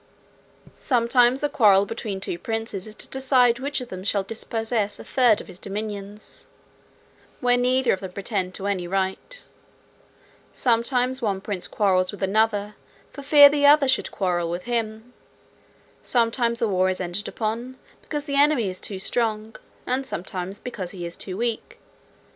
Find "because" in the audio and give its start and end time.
18.01-18.25, 20.59-20.89